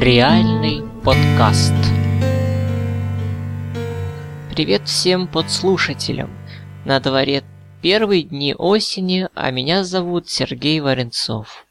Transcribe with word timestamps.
Реальный 0.00 0.82
подкаст. 1.04 1.74
Привет 4.50 4.86
всем 4.86 5.26
подслушателям. 5.26 6.30
На 6.84 7.00
дворе 7.00 7.42
первые 7.82 8.22
дни 8.22 8.54
осени, 8.54 9.28
а 9.34 9.50
меня 9.50 9.84
зовут 9.84 10.30
Сергей 10.30 10.80
Варенцов. 10.80 11.66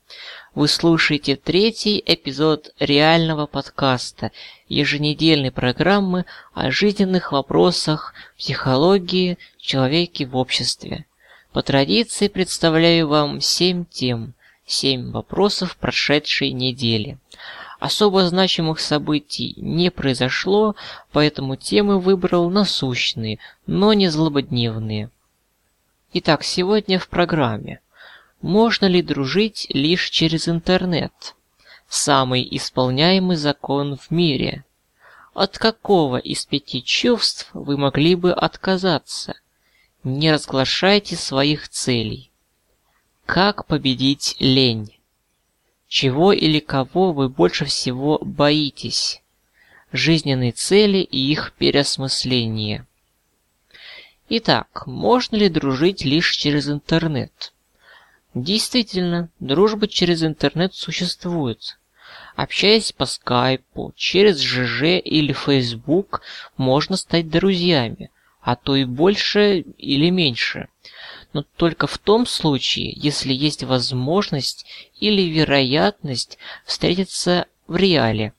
Вы 0.59 0.67
слушаете 0.67 1.37
третий 1.37 2.03
эпизод 2.05 2.73
реального 2.81 3.45
подкаста, 3.45 4.33
еженедельной 4.67 5.51
программы 5.51 6.25
о 6.53 6.69
жизненных 6.69 7.31
вопросах 7.31 8.13
психологии, 8.37 9.37
человеке 9.57 10.25
в 10.25 10.35
обществе. 10.35 11.05
По 11.53 11.61
традиции 11.61 12.27
представляю 12.27 13.07
вам 13.07 13.39
семь 13.39 13.85
тем, 13.85 14.33
семь 14.65 15.11
вопросов 15.11 15.77
прошедшей 15.77 16.51
недели. 16.51 17.17
Особо 17.79 18.27
значимых 18.27 18.81
событий 18.81 19.53
не 19.55 19.89
произошло, 19.89 20.75
поэтому 21.13 21.55
темы 21.55 22.01
выбрал 22.01 22.49
насущные, 22.49 23.39
но 23.65 23.93
не 23.93 24.09
злободневные. 24.09 25.09
Итак, 26.11 26.43
сегодня 26.43 26.99
в 26.99 27.07
программе. 27.07 27.79
Можно 28.41 28.85
ли 28.85 29.01
дружить 29.01 29.67
лишь 29.69 30.09
через 30.09 30.47
интернет? 30.47 31.35
Самый 31.89 32.47
исполняемый 32.51 33.35
закон 33.35 33.97
в 33.97 34.11
мире. 34.11 34.63
От 35.33 35.57
какого 35.57 36.17
из 36.17 36.45
пяти 36.45 36.81
чувств 36.81 37.49
вы 37.53 37.77
могли 37.77 38.15
бы 38.15 38.31
отказаться? 38.31 39.35
Не 40.03 40.31
разглашайте 40.31 41.17
своих 41.17 41.67
целей. 41.67 42.31
Как 43.25 43.65
победить 43.65 44.37
лень? 44.39 44.95
Чего 45.89 46.31
или 46.31 46.59
кого 46.59 47.11
вы 47.11 47.27
больше 47.27 47.65
всего 47.65 48.19
боитесь? 48.19 49.21
Жизненные 49.91 50.53
цели 50.53 50.99
и 50.99 51.17
их 51.31 51.53
переосмысление. 51.57 52.87
Итак, 54.29 54.85
можно 54.85 55.35
ли 55.35 55.49
дружить 55.49 56.05
лишь 56.05 56.31
через 56.37 56.69
интернет? 56.69 57.53
Действительно, 58.33 59.29
дружба 59.39 59.87
через 59.87 60.23
интернет 60.23 60.75
существует. 60.75 61.79
Общаясь 62.35 62.91
по 62.91 63.05
скайпу, 63.05 63.93
через 63.95 64.39
ЖЖ 64.39 64.99
или 65.03 65.33
Facebook, 65.33 66.21
можно 66.57 66.95
стать 66.95 67.29
друзьями, 67.29 68.11
а 68.41 68.55
то 68.55 68.75
и 68.75 68.85
больше 68.85 69.59
или 69.59 70.09
меньше– 70.09 70.67
но 71.33 71.43
только 71.57 71.87
в 71.87 71.97
том 71.97 72.25
случае, 72.25 72.91
если 72.95 73.33
есть 73.33 73.63
возможность 73.63 74.65
или 74.99 75.21
вероятность 75.23 76.37
встретиться 76.65 77.45
в 77.67 77.75
реале. 77.75 78.33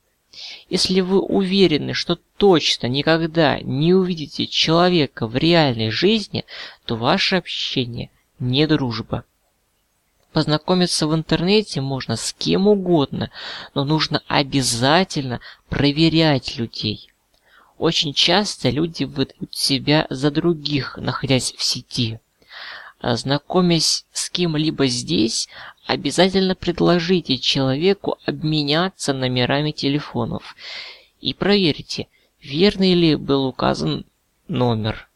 Если 0.68 1.00
вы 1.00 1.20
уверены, 1.20 1.92
что 1.94 2.18
точно 2.36 2.86
никогда 2.86 3.60
не 3.60 3.94
увидите 3.94 4.46
человека 4.46 5.26
в 5.26 5.36
реальной 5.36 5.90
жизни, 5.90 6.44
то 6.84 6.96
ваше 6.96 7.36
общение 7.36 8.10
не 8.38 8.66
дружба. 8.66 9.24
Познакомиться 10.32 11.08
в 11.08 11.14
интернете 11.14 11.80
можно 11.80 12.16
с 12.16 12.32
кем 12.32 12.68
угодно, 12.68 13.30
но 13.74 13.84
нужно 13.84 14.22
обязательно 14.28 15.40
проверять 15.68 16.56
людей. 16.56 17.10
Очень 17.78 18.12
часто 18.14 18.70
люди 18.70 19.04
выдают 19.04 19.54
себя 19.54 20.06
за 20.08 20.30
других, 20.30 20.96
находясь 20.98 21.52
в 21.52 21.62
сети. 21.62 22.20
Знакомясь 23.02 24.04
с 24.12 24.30
кем-либо 24.30 24.86
здесь, 24.86 25.48
обязательно 25.86 26.54
предложите 26.54 27.38
человеку 27.38 28.18
обменяться 28.26 29.12
номерами 29.12 29.72
телефонов 29.72 30.54
и 31.20 31.34
проверьте, 31.34 32.08
верный 32.40 32.94
ли 32.94 33.16
был 33.16 33.46
указан 33.46 34.04
номер. 34.48 35.08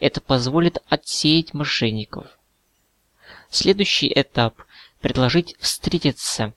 Это 0.00 0.20
позволит 0.20 0.78
отсеять 0.88 1.52
мошенников. 1.52 2.26
Следующий 3.52 4.10
этап– 4.10 4.62
предложить 5.02 5.56
встретиться. 5.60 6.54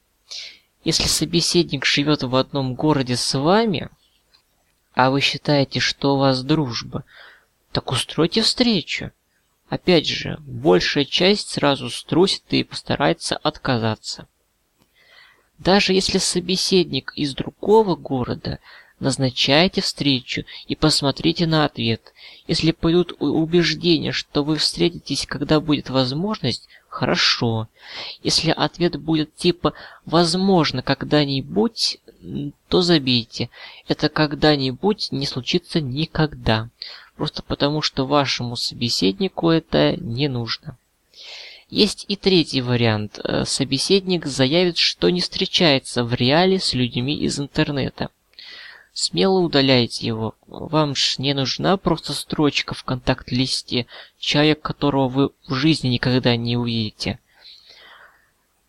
Если 0.86 1.04
собеседник 1.04 1.84
живет 1.84 2.24
в 2.24 2.34
одном 2.38 2.74
городе 2.74 3.18
с 3.18 3.38
вами, 3.38 3.90
а 4.94 5.10
вы 5.10 5.20
считаете, 5.20 5.82
что 5.82 6.16
у 6.16 6.20
вас 6.20 6.42
дружба, 6.42 7.04
так 7.74 7.92
устройте 7.92 8.42
встречу. 8.42 9.12
Опять 9.68 10.08
же, 10.08 10.38
большая 10.40 11.04
часть 11.04 11.50
сразу 11.50 11.90
струсит 11.90 12.46
и 12.52 12.64
постарается 12.64 13.36
отказаться. 13.36 14.30
Даже 15.58 15.92
если 15.92 16.18
собеседник 16.18 17.12
из 17.18 17.36
другого 17.36 17.98
города, 17.98 18.60
назначайте 19.02 19.82
встречу 19.82 20.46
и 20.68 20.78
посмотрите 20.78 21.46
на 21.46 21.66
ответ. 21.66 22.14
Если 22.48 22.72
пойдут 22.72 23.14
убеждения, 23.20 24.14
что 24.14 24.46
вы 24.46 24.56
встретитесь, 24.56 25.26
когда 25.26 25.60
будет 25.60 25.90
возможность, 25.90 26.70
хорошо. 26.96 27.68
Если 28.24 28.52
ответ 28.52 28.96
будет 28.96 29.36
типа 29.36 29.74
«возможно 30.06 30.82
когда-нибудь», 30.82 32.00
то 32.70 32.82
забейте. 32.82 33.50
Это 33.88 34.10
когда-нибудь 34.10 35.12
не 35.12 35.28
случится 35.28 35.80
никогда 35.80 36.70
просто 37.16 37.44
потому, 37.44 37.82
что 37.82 38.06
вашему 38.06 38.56
собеседнику 38.56 39.50
это 39.50 39.96
не 39.98 40.28
нужно. 40.28 40.78
Есть 41.70 42.06
и 42.08 42.16
третий 42.16 42.62
вариант. 42.62 43.20
Э, 43.24 43.44
собеседник 43.46 44.26
заявит, 44.26 44.78
что 44.78 45.10
не 45.10 45.22
встречается 45.22 46.04
в 46.04 46.14
реале 46.14 46.60
с 46.60 46.74
людьми 46.74 47.18
из 47.18 47.40
интернета. 47.40 48.10
Смело 48.98 49.40
удаляйте 49.42 50.08
его. 50.08 50.36
Вам 50.48 50.96
ж 50.96 51.16
не 51.18 51.34
нужна 51.34 51.76
просто 51.76 52.14
строчка 52.14 52.74
в 52.74 52.86
контакт-листе, 52.86 53.88
человек, 54.18 54.62
которого 54.62 55.10
вы 55.10 55.30
в 55.50 55.54
жизни 55.54 55.90
никогда 55.90 56.38
не 56.38 56.56
увидите. 56.56 57.20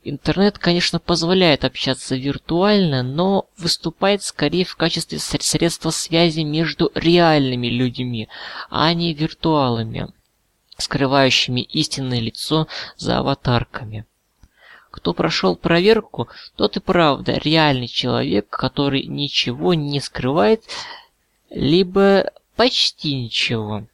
Интернет, 0.02 0.58
конечно, 0.58 0.98
позволяет 0.98 1.64
общаться 1.64 2.16
виртуально, 2.16 3.04
но 3.04 3.48
выступает 3.56 4.24
скорее 4.24 4.64
в 4.64 4.74
качестве 4.74 5.20
средства 5.20 5.90
связи 5.90 6.40
между 6.40 6.90
реальными 6.96 7.68
людьми, 7.68 8.28
а 8.68 8.92
не 8.94 9.14
виртуалами, 9.14 10.08
скрывающими 10.76 11.60
истинное 11.60 12.18
лицо 12.18 12.66
за 12.96 13.18
аватарками. 13.18 14.04
Кто 14.96 15.12
прошел 15.12 15.56
проверку, 15.56 16.28
тот 16.56 16.78
и 16.78 16.80
правда 16.80 17.34
реальный 17.34 17.86
человек, 17.86 18.48
который 18.48 19.04
ничего 19.04 19.74
не 19.74 20.00
скрывает, 20.00 20.64
либо 21.50 22.32
почти 22.56 23.14
ничего. 23.14 23.84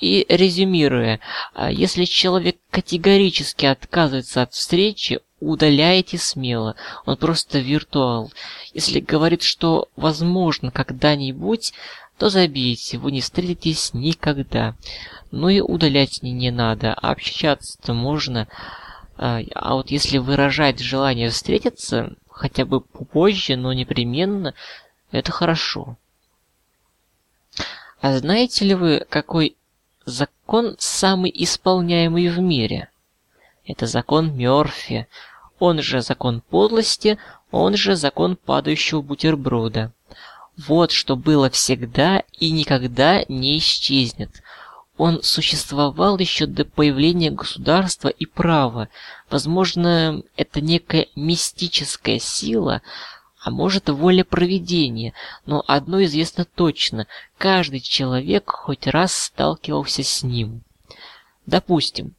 И 0.00 0.26
резюмируя, 0.28 1.20
а, 1.54 1.70
если 1.70 2.04
человек 2.04 2.56
категорически 2.70 3.66
отказывается 3.66 4.42
от 4.42 4.54
встречи, 4.54 5.20
удаляйте 5.38 6.18
смело, 6.18 6.74
он 7.06 7.16
просто 7.16 7.60
виртуал. 7.60 8.32
Если 8.74 8.98
говорит, 8.98 9.42
что 9.42 9.88
возможно 9.94 10.72
когда-нибудь, 10.72 11.72
то 12.18 12.28
забейте, 12.28 12.98
вы 12.98 13.12
не 13.12 13.20
встретитесь 13.20 13.94
никогда. 13.94 14.74
Ну 15.30 15.48
и 15.48 15.60
удалять 15.60 16.22
не, 16.22 16.32
не 16.32 16.50
надо, 16.50 16.92
общаться-то 16.92 17.94
можно. 17.94 18.48
А, 19.22 19.42
а 19.54 19.74
вот 19.74 19.90
если 19.90 20.16
выражать 20.16 20.78
желание 20.78 21.28
встретиться, 21.28 22.14
хотя 22.30 22.64
бы 22.64 22.80
позже, 22.80 23.54
но 23.54 23.74
непременно, 23.74 24.54
это 25.12 25.30
хорошо. 25.30 25.98
А 28.00 28.16
знаете 28.16 28.64
ли 28.64 28.74
вы, 28.74 29.04
какой 29.10 29.56
закон 30.06 30.74
самый 30.78 31.30
исполняемый 31.34 32.28
в 32.28 32.38
мире. 32.38 32.88
Это 33.66 33.86
закон 33.86 34.34
Мёрфи, 34.34 35.06
он 35.58 35.82
же 35.82 36.00
закон 36.00 36.40
подлости, 36.40 37.18
он 37.50 37.76
же 37.76 37.96
закон 37.96 38.36
падающего 38.36 39.02
бутерброда. 39.02 39.92
Вот 40.56 40.92
что 40.92 41.14
было 41.14 41.50
всегда 41.50 42.22
и 42.38 42.50
никогда 42.50 43.22
не 43.28 43.58
исчезнет. 43.58 44.42
Он 45.02 45.22
существовал 45.22 46.18
еще 46.18 46.44
до 46.44 46.66
появления 46.66 47.30
государства 47.30 48.08
и 48.08 48.26
права. 48.26 48.90
Возможно, 49.30 50.22
это 50.36 50.60
некая 50.60 51.06
мистическая 51.16 52.18
сила, 52.18 52.82
а 53.42 53.50
может 53.50 53.88
воля 53.88 54.24
проведения, 54.24 55.14
но 55.46 55.64
одно 55.66 56.04
известно 56.04 56.44
точно– 56.44 57.06
каждый 57.38 57.80
человек 57.80 58.50
хоть 58.50 58.86
раз 58.86 59.14
сталкивался 59.14 60.02
с 60.02 60.22
ним. 60.22 60.60
Допустим, 61.46 62.14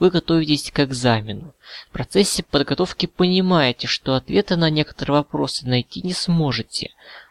вы 0.00 0.10
готовитесь 0.10 0.72
к 0.72 0.80
экзамену. 0.80 1.54
В 1.88 1.92
процессе 1.92 2.42
подготовки 2.42 3.06
понимаете, 3.06 3.86
что 3.86 4.16
ответа 4.16 4.56
на 4.56 4.70
некоторые 4.70 5.18
вопросы 5.18 5.68
найти 5.68 6.02
не 6.02 6.12
сможете. 6.12 6.90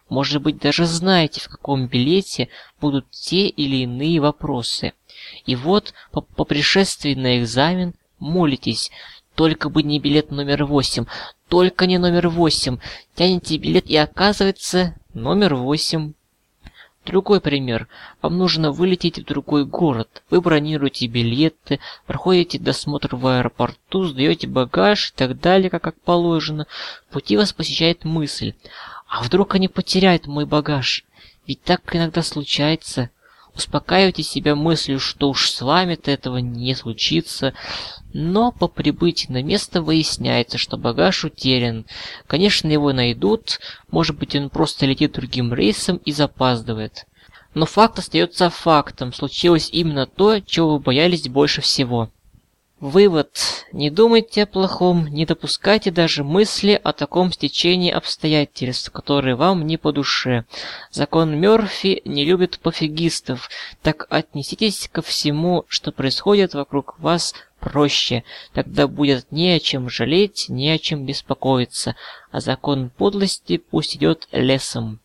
Может 0.10 0.42
быть, 0.42 0.60
даже 0.60 0.86
знаете, 0.86 1.42
в 1.42 1.50
каком 1.50 1.88
билете 1.88 2.50
будут 2.80 3.10
те 3.10 3.48
или 3.48 3.78
иные 3.78 4.20
вопросы. 4.20 4.94
И 5.46 5.56
вот, 5.56 5.94
по, 6.12 6.22
по 6.22 6.44
пришествии 6.44 7.16
на 7.16 7.40
экзамен, 7.40 7.94
молитесь, 8.20 8.92
только 9.36 9.70
бы 9.70 9.82
не 9.82 10.00
билет 10.00 10.32
номер 10.32 10.66
восемь, 10.66 11.06
только 11.48 11.88
не 11.88 11.98
номер 11.98 12.30
восемь. 12.30 12.78
Тянете 13.16 13.58
билет 13.58 13.88
и 13.88 13.96
оказывается 13.96 14.96
номер 15.14 15.56
восемь. 15.56 16.14
Другой 17.06 17.42
пример. 17.42 17.90
Вам 18.22 18.38
нужно 18.38 18.72
вылететь 18.72 19.20
в 19.20 19.26
другой 19.26 19.66
город. 19.66 20.24
Вы 20.30 20.40
бронируете 20.40 21.08
билеты, 21.08 21.80
проходите 22.06 22.60
досмотр 22.60 23.18
в 23.18 23.28
аэропорту, 23.28 24.06
сдаете 24.06 24.48
багаж 24.48 25.10
и 25.10 25.14
так 25.14 25.40
далее, 25.40 25.70
как, 25.70 25.84
как 25.84 26.00
положено. 26.00 26.66
В 27.10 27.14
пути 27.14 27.36
вас 27.36 27.52
посещает 27.52 28.06
мысль. 28.06 28.54
А 29.14 29.22
вдруг 29.22 29.54
они 29.54 29.68
потеряют 29.68 30.26
мой 30.26 30.48
багаж? 30.48 31.06
Ведь 31.46 31.62
так 31.62 31.96
иногда 31.96 32.24
случается. 32.24 33.12
Успокаивайте 33.54 34.24
себя 34.24 34.56
мыслью, 34.56 35.00
что 35.00 35.30
уж 35.30 35.52
с 35.52 35.62
вами-то 35.62 36.10
этого 36.10 36.38
не 36.38 36.74
случится. 36.74 37.54
Но 38.12 38.52
по 38.52 38.68
прибытии 38.68 39.32
на 39.32 39.44
место 39.44 39.84
выясняется, 39.84 40.58
что 40.58 40.78
багаж 40.78 41.26
утерян. 41.26 41.86
Конечно, 42.26 42.68
его 42.70 42.92
найдут, 42.92 43.60
может 43.92 44.18
быть, 44.18 44.36
он 44.36 44.50
просто 44.50 44.88
летит 44.88 45.12
другим 45.12 45.54
рейсом 45.54 45.98
и 45.98 46.12
запаздывает. 46.12 47.06
Но 47.54 47.68
факт 47.68 48.00
остается 48.00 48.50
фактом, 48.50 49.14
случилось 49.14 49.70
именно 49.72 50.08
то, 50.08 50.40
чего 50.40 50.74
вы 50.74 50.80
боялись 50.80 51.30
больше 51.30 51.62
всего. 51.62 52.10
Вывод. 52.84 53.40
Не 53.72 53.90
думайте 53.90 54.44
о 54.44 54.46
плохом, 54.46 55.08
не 55.08 55.26
допускайте 55.26 55.90
даже 55.90 56.26
мысли 56.26 56.78
о 56.84 56.92
таком 56.92 57.32
стечении 57.32 57.90
обстоятельств, 57.90 58.92
которые 58.92 59.36
вам 59.36 59.66
не 59.66 59.78
по 59.78 59.94
душе. 59.94 60.44
Закон 60.92 61.40
Мёрфи 61.40 62.02
не 62.04 62.26
любит 62.26 62.60
пофигистов, 62.60 63.50
так 63.82 64.06
отнеситесь 64.10 64.90
ко 64.92 65.02
всему, 65.02 65.64
что 65.70 65.94
происходит 65.94 66.56
вокруг 66.56 67.00
вас 67.00 67.34
проще. 67.62 68.26
Тогда 68.52 68.90
будет 68.90 69.32
не 69.32 69.52
о 69.52 69.62
чем 69.62 69.90
жалеть, 69.90 70.48
не 70.50 70.70
о 70.70 70.78
чем 70.78 71.06
беспокоиться, 71.06 71.96
а 72.32 72.42
закон 72.42 72.90
подлости 72.90 73.60
пусть 73.60 73.96
идет 73.96 74.28
лесом. 74.34 75.00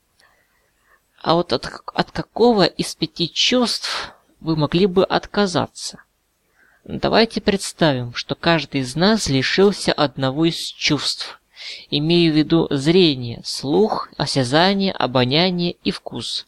А 1.23 1.35
вот 1.35 1.53
от, 1.53 1.71
от 1.95 2.11
какого 2.11 2.65
из 2.65 2.97
пяти 2.97 3.33
чувств 3.33 4.15
вы 4.41 4.57
могли 4.57 4.87
бы 4.87 5.05
отказаться? 5.05 6.03
Давайте 6.89 7.43
представим, 7.43 8.15
что 8.15 8.35
каждый 8.35 8.81
из 8.81 8.97
нас 8.97 9.29
лишился 9.29 9.93
одного 9.93 10.47
из 10.47 10.57
чувств. 10.57 11.39
Имею 11.91 12.33
в 12.33 12.37
виду 12.37 12.67
зрение, 12.71 13.43
слух, 13.45 14.09
осязание, 14.17 14.93
обоняние 14.93 15.77
и 15.85 15.91
вкус. 15.91 16.47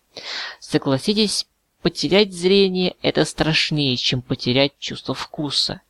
Согласитесь, 0.59 1.47
потерять 1.83 2.33
зрение– 2.33 2.97
это 3.03 3.27
страшнее, 3.27 3.99
чем 3.99 4.23
потерять 4.23 4.73
чувство 4.79 5.15
вкуса. 5.15 5.83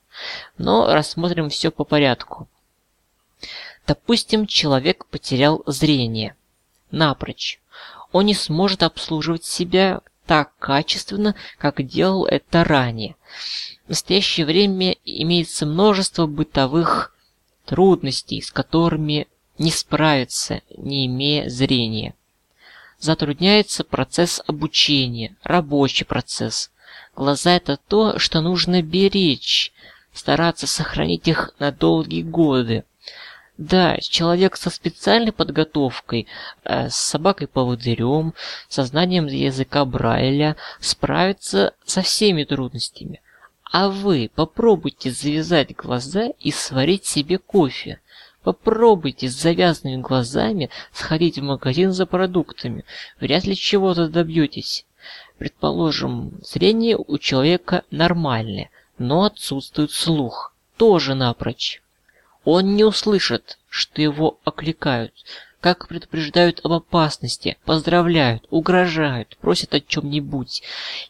Но 0.59 0.93
рассмотрим 0.93 1.49
все 1.49 1.71
по 1.71 1.85
порядку. 1.85 2.49
Допустим, 3.87 4.49
человек 4.49 5.07
потерял 5.07 5.63
зрение. 5.67 6.35
Напрочь. 6.91 7.61
Он 8.11 8.27
не 8.27 8.35
сможет 8.35 8.83
обслуживать 8.83 9.45
себя 9.45 10.01
так 10.31 10.57
качественно, 10.61 11.35
как 11.59 11.85
делал 11.85 12.25
это 12.25 12.63
ранее. 12.63 13.17
В 13.87 13.89
настоящее 13.89 14.47
время 14.47 14.95
имеется 15.05 15.67
множество 15.67 16.29
бытовых 16.29 17.17
трудностей, 17.65 18.41
с 18.41 18.53
которыми 18.53 19.27
не 19.59 19.73
справиться, 19.73 20.61
не 20.79 21.07
имея 21.07 21.49
зрения. 21.49 22.15
Затрудняется 23.01 23.83
процесс 23.83 24.41
обучения, 24.47 25.35
рабочий 25.43 26.05
процесс. 26.05 26.71
Глаза– 27.17 27.51
это 27.57 27.77
то, 27.77 28.21
что 28.21 28.41
нужно 28.41 28.83
беречь, 28.83 29.73
стараться 30.15 30.69
сохранить 30.69 31.27
их 31.27 31.55
на 31.59 31.73
долгие 31.73 32.23
годы. 32.23 32.85
Да, 33.61 33.99
человек 33.99 34.57
со 34.57 34.71
специальной 34.71 35.33
подготовкой, 35.33 36.27
э, 36.65 36.89
с 36.89 36.95
собакой-поводырем, 36.95 38.33
со 38.71 38.85
знанием 38.85 39.27
языка 39.27 39.85
Брайля 39.85 40.57
справится 40.81 41.75
со 41.85 42.01
всеми 42.01 42.45
трудностями. 42.45 43.21
А 43.71 43.91
вы 43.91 44.31
попробуйте 44.35 45.11
завязать 45.11 45.77
глаза 45.77 46.29
и 46.41 46.51
сварить 46.51 47.05
себе 47.05 47.37
кофе. 47.37 48.01
Попробуйте 48.43 49.29
с 49.29 49.39
завязанными 49.39 50.01
глазами 50.01 50.71
сходить 50.91 51.39
в 51.39 51.43
магазин 51.43 51.93
за 51.93 52.07
продуктами. 52.07 52.87
Вряд 53.21 53.45
ли 53.45 53.55
чего-то 53.55 54.09
добьетесь. 54.09 54.87
Предположим, 55.37 56.33
зрение 56.43 56.97
у 56.97 57.19
человека 57.19 57.83
нормальное, 57.91 58.71
но 58.97 59.25
отсутствует 59.25 59.91
слух. 59.91 60.55
Тоже 60.79 61.15
напрочь. 61.15 61.83
Он 62.53 62.75
не 62.75 62.83
услышит, 62.83 63.61
что 63.69 64.03
его 64.03 64.41
окликают, 64.43 65.13
как 65.61 65.87
предупреждают 65.87 66.61
об 66.65 66.73
опасности, 66.73 67.57
поздравляют, 67.65 68.45
угрожают, 68.51 69.37
просят 69.37 69.73
о 69.73 69.81
чем-нибудь. 69.81 70.65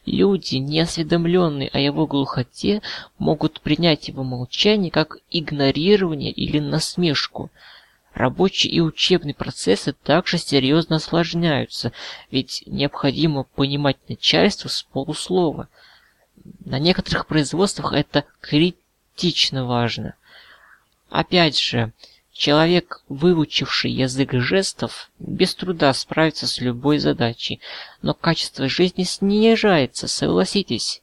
Люди, 0.05 0.57
неосведомленные 0.57 1.69
о 1.69 1.79
его 1.79 2.05
глухоте, 2.05 2.83
могут 3.17 3.59
принять 3.61 4.07
его 4.07 4.23
молчание 4.23 4.91
как 4.91 5.17
игнорирование 5.31 6.29
или 6.29 6.59
насмешку. 6.59 7.49
Рабочий 8.13 8.69
и 8.69 8.79
учебный 8.79 9.33
процессы 9.33 9.93
также 9.93 10.37
серьезно 10.37 10.97
осложняются, 10.97 11.91
ведь 12.29 12.61
необходимо 12.67 13.45
понимать 13.45 13.97
начальство 14.07 14.69
с 14.69 14.83
полуслова. 14.83 15.69
На 16.65 16.77
некоторых 16.77 17.25
производствах 17.25 17.93
это 17.93 18.25
критично 18.41 19.65
важно. 19.65 20.13
Опять 21.11 21.59
же, 21.59 21.91
человек, 22.31 23.03
выучивший 23.09 23.91
язык 23.91 24.31
жестов, 24.31 25.11
без 25.19 25.53
труда 25.53 25.93
справится 25.93 26.47
с 26.47 26.61
любой 26.61 26.99
задачей, 26.99 27.59
но 28.01 28.13
качество 28.13 28.69
жизни 28.69 29.03
снижается, 29.03 30.07
согласитесь. 30.07 31.01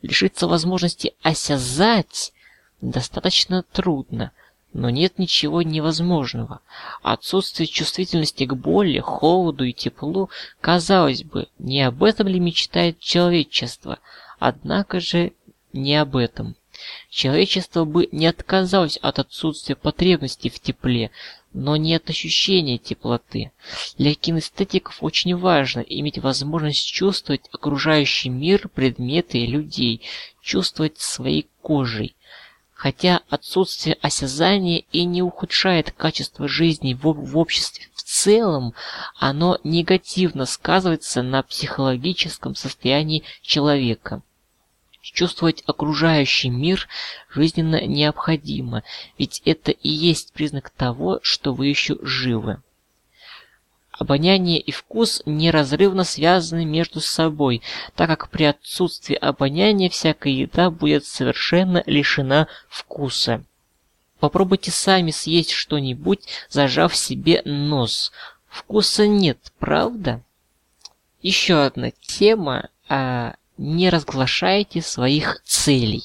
Лишиться 0.00 0.48
возможности 0.48 1.12
осязать 1.20 2.32
достаточно 2.80 3.62
трудно, 3.62 4.32
но 4.72 4.88
нет 4.88 5.18
ничего 5.18 5.60
невозможного. 5.60 6.62
Отсутствие 7.02 7.66
чувствительности 7.66 8.46
к 8.46 8.54
боли, 8.54 9.00
холоду 9.00 9.64
и 9.64 9.74
теплу, 9.74 10.30
казалось 10.62 11.24
бы, 11.24 11.48
не 11.58 11.82
об 11.82 12.02
этом 12.02 12.26
ли 12.26 12.40
мечтает 12.40 12.98
человечество, 13.00 13.98
однако 14.38 14.98
же 14.98 15.34
не 15.74 15.94
об 15.96 16.16
этом. 16.16 16.56
Человечество 17.10 17.84
бы 17.84 18.08
не 18.12 18.26
отказалось 18.26 18.98
от 18.98 19.18
отсутствия 19.18 19.76
потребности 19.76 20.48
в 20.48 20.60
тепле, 20.60 21.10
но 21.52 21.76
не 21.76 21.94
от 21.94 22.08
ощущения 22.08 22.78
теплоты. 22.78 23.52
Для 23.98 24.14
кинестетиков 24.14 25.02
очень 25.02 25.36
важно 25.36 25.80
иметь 25.80 26.18
возможность 26.18 26.86
чувствовать 26.86 27.48
окружающий 27.52 28.28
мир, 28.28 28.68
предметы 28.68 29.38
и 29.38 29.46
людей, 29.46 30.02
чувствовать 30.40 30.98
своей 30.98 31.48
кожей. 31.62 32.14
Хотя 32.72 33.20
отсутствие 33.28 33.98
осязания 34.00 34.84
и 34.90 35.04
не 35.04 35.22
ухудшает 35.22 35.92
качество 35.92 36.48
жизни 36.48 36.94
в, 36.94 37.12
в 37.12 37.36
обществе 37.36 37.86
в 37.92 38.02
целом, 38.02 38.72
оно 39.18 39.58
негативно 39.64 40.46
сказывается 40.46 41.22
на 41.22 41.42
психологическом 41.42 42.54
состоянии 42.54 43.22
человека. 43.42 44.22
Чувствовать 45.02 45.62
окружающий 45.66 46.50
мир 46.50 46.86
жизненно 47.30 47.86
необходимо, 47.86 48.82
ведь 49.18 49.40
это 49.46 49.70
и 49.70 49.88
есть 49.88 50.32
признак 50.32 50.70
того, 50.70 51.20
что 51.22 51.54
вы 51.54 51.68
еще 51.68 51.96
живы. 52.02 52.62
Обоняние 53.92 54.60
и 54.60 54.72
вкус 54.72 55.22
неразрывно 55.26 56.04
связаны 56.04 56.64
между 56.64 57.00
собой, 57.00 57.62
так 57.94 58.08
как 58.08 58.30
при 58.30 58.44
отсутствии 58.44 59.14
обоняния 59.14 59.90
всякая 59.90 60.32
еда 60.32 60.70
будет 60.70 61.04
совершенно 61.04 61.82
лишена 61.86 62.48
вкуса. 62.68 63.44
Попробуйте 64.18 64.70
сами 64.70 65.10
съесть 65.10 65.50
что-нибудь, 65.50 66.20
зажав 66.48 66.94
себе 66.94 67.42
нос. 67.44 68.12
Вкуса 68.48 69.06
нет, 69.06 69.38
правда? 69.58 70.22
Еще 71.22 71.62
одна 71.62 71.90
тема, 71.90 72.68
а 72.88 73.34
не 73.60 73.90
разглашайте 73.90 74.80
своих 74.80 75.42
целей. 75.44 76.02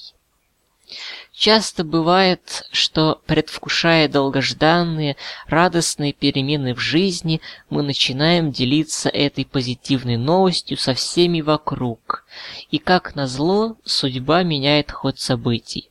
Часто 1.31 1.83
бывает, 1.85 2.67
что, 2.71 3.21
предвкушая 3.25 4.09
долгожданные, 4.09 5.15
радостные 5.47 6.11
перемены 6.11 6.75
в 6.75 6.79
жизни, 6.79 7.41
мы 7.69 7.81
начинаем 7.81 8.51
делиться 8.51 9.09
этой 9.09 9.45
позитивной 9.45 10.17
новостью 10.17 10.77
со 10.77 10.93
всеми 10.93 11.39
вокруг. 11.41 12.25
И 12.71 12.77
как 12.77 13.15
назло, 13.15 13.77
судьба 13.85 14.43
меняет 14.43 14.91
ход 14.91 15.19
событий. 15.19 15.89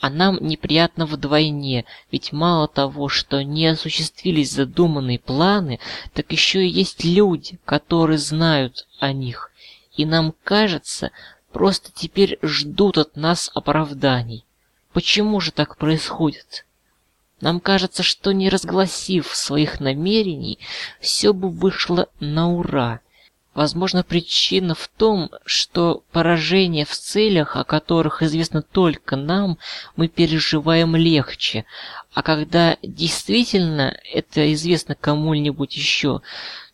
А 0.00 0.10
нам 0.10 0.38
неприятно 0.40 1.06
вдвойне, 1.06 1.86
ведь 2.12 2.30
мало 2.32 2.68
того, 2.68 3.08
что 3.08 3.42
не 3.42 3.66
осуществились 3.68 4.52
задуманные 4.52 5.18
планы, 5.18 5.80
так 6.12 6.30
еще 6.30 6.64
и 6.64 6.70
есть 6.70 7.04
люди, 7.04 7.58
которые 7.64 8.18
знают 8.18 8.86
о 9.00 9.14
них. 9.14 9.50
И 9.96 10.04
нам 10.04 10.34
кажется, 10.44 11.10
просто 11.52 11.90
теперь 11.94 12.38
ждут 12.42 12.98
от 12.98 13.16
нас 13.16 13.50
оправданий. 13.54 14.44
Почему 14.92 15.40
же 15.40 15.52
так 15.52 15.76
происходит? 15.76 16.66
Нам 17.40 17.60
кажется, 17.60 18.02
что 18.02 18.32
не 18.32 18.48
разгласив 18.48 19.26
своих 19.34 19.80
намерений, 19.80 20.58
все 21.00 21.32
бы 21.32 21.50
вышло 21.50 22.08
на 22.20 22.50
ура. 22.50 23.00
Возможно, 23.54 24.02
причина 24.02 24.74
в 24.74 24.88
том, 24.88 25.30
что 25.44 26.02
поражение 26.10 26.84
в 26.84 26.90
целях, 26.92 27.54
о 27.54 27.62
которых 27.62 28.22
известно 28.22 28.62
только 28.62 29.14
нам, 29.14 29.58
мы 29.94 30.08
переживаем 30.08 30.96
легче, 30.96 31.64
а 32.14 32.22
когда 32.22 32.78
действительно 32.82 33.96
это 34.12 34.52
известно 34.54 34.96
кому-нибудь 34.96 35.76
еще, 35.76 36.20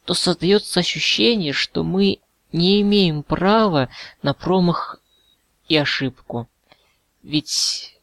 то 0.07 0.15
создается 0.15 0.81
ощущение, 0.81 1.53
что 1.53 1.85
мы 1.85 2.21
не 2.53 2.81
имеем 2.81 3.23
права 3.23 3.89
на 4.23 4.35
промах 4.35 5.01
и 5.69 5.77
ошибку. 5.77 6.49
Ведь 7.23 7.99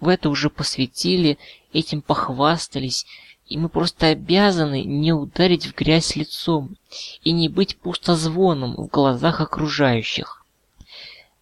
в 0.00 0.08
это 0.08 0.28
уже 0.28 0.50
посвятили, 0.50 1.38
этим 1.72 2.02
похвастались, 2.02 3.06
и 3.46 3.58
мы 3.58 3.68
просто 3.68 4.08
обязаны 4.08 4.84
не 4.84 5.12
ударить 5.12 5.66
в 5.66 5.74
грязь 5.74 6.16
лицом 6.16 6.76
и 7.22 7.32
не 7.32 7.48
быть 7.48 7.76
пустозвоном 7.76 8.74
в 8.76 8.86
глазах 8.86 9.40
окружающих. 9.40 10.44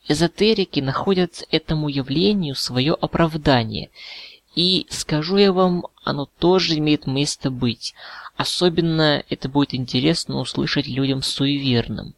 Эзотерики 0.09 0.81
находят 0.81 1.45
этому 1.51 1.89
явлению 1.89 2.55
свое 2.55 2.93
оправдание, 2.95 3.91
и, 4.55 4.87
скажу 4.91 5.39
я 5.39 5.53
вам, 5.53 5.87
оно 6.05 6.27
тоже 6.27 6.77
имеет 6.79 7.07
место 7.07 7.51
быть. 7.51 7.95
Особенно 8.37 9.25
это 9.29 9.49
будет 9.49 9.75
интересно 9.75 10.39
услышать 10.39 10.87
людям 10.87 11.23
суеверным. 11.23 12.15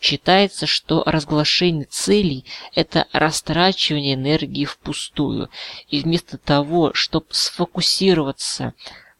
Считается, 0.00 0.66
что 0.66 1.02
разглашение 1.06 1.84
целей– 1.84 2.44
это 2.74 3.06
растрачивание 3.12 4.14
энергии 4.14 4.64
впустую, 4.64 5.50
и 5.88 6.00
вместо 6.00 6.38
того, 6.38 6.92
чтобы 6.94 7.26
сфокусироваться 7.30 8.74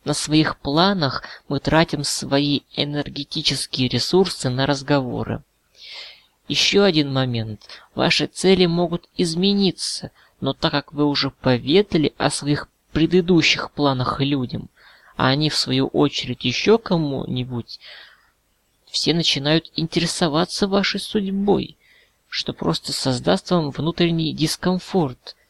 на 0.04 0.14
своих 0.14 0.58
планах 0.58 1.24
мы 1.48 1.60
тратим 1.60 2.04
свои 2.04 2.60
энергетические 2.74 3.88
ресурсы 3.88 4.50
на 4.50 4.66
разговоры. 4.66 5.42
Еще 6.48 6.82
один 6.82 7.12
момент. 7.12 7.62
Ваши 7.94 8.26
цели 8.26 8.66
могут 8.66 9.08
измениться, 9.16 10.10
но 10.40 10.52
так 10.52 10.72
как 10.72 10.92
вы 10.92 11.06
уже 11.06 11.30
поведали 11.30 12.12
о 12.18 12.30
своих 12.30 12.68
предыдущих 12.92 13.70
планах 13.70 14.20
людям, 14.20 14.68
а 15.16 15.28
они 15.28 15.50
в 15.50 15.56
свою 15.56 15.86
очередь 15.86 16.44
еще 16.44 16.78
кому-нибудь, 16.78 17.78
все 18.92 19.12
начинают 19.12 19.72
интересоваться 19.74 20.68
вашей 20.68 21.00
судьбой, 21.00 21.76
что 22.28 22.52
просто 22.52 22.92
создаст 22.92 23.50
вам 23.50 23.70
внутренний 23.70 24.32
дискомфорт– 24.32 25.34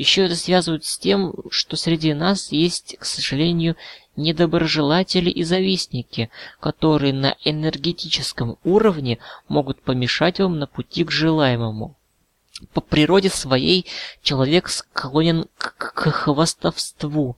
еще 0.00 0.24
это 0.24 0.34
связывают 0.34 0.86
с 0.86 0.96
тем, 0.96 1.34
что 1.50 1.76
среди 1.76 2.14
нас 2.14 2.52
есть, 2.52 2.96
к 2.98 3.04
сожалению, 3.04 3.76
недоброжелатели 4.16 5.28
и 5.28 5.42
завистники, 5.42 6.30
которые 6.58 7.12
на 7.12 7.36
энергетическом 7.44 8.56
уровне 8.64 9.18
могут 9.48 9.82
помешать 9.82 10.40
вам 10.40 10.58
на 10.58 10.66
пути 10.66 11.04
к 11.04 11.10
желаемому. 11.10 11.98
По 12.72 12.80
природе 12.80 13.28
своей 13.28 13.84
человек 14.22 14.70
склонен 14.70 15.44
к, 15.58 15.74
к 15.76 16.10
хвастовству, 16.10 17.36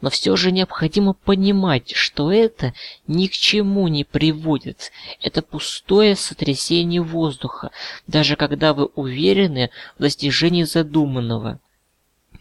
но 0.00 0.10
все 0.10 0.36
же 0.36 0.52
необходимо 0.52 1.14
понимать, 1.14 1.92
что 1.92 2.32
это 2.32 2.72
ни 3.06 3.26
к 3.26 3.32
чему 3.32 3.88
не 3.88 4.04
приводит. 4.04 4.92
Это 5.20 5.42
пустое 5.42 6.16
сотрясение 6.16 7.02
воздуха, 7.02 7.70
даже 8.06 8.36
когда 8.36 8.72
вы 8.72 8.86
уверены 8.86 9.70
в 9.98 10.02
достижении 10.02 10.64
задуманного. 10.64 11.60